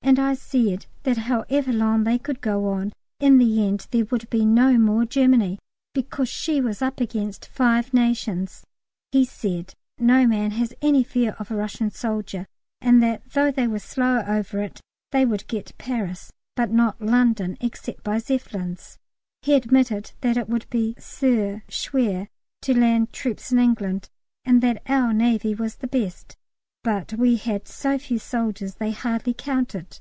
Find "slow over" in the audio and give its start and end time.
13.78-14.60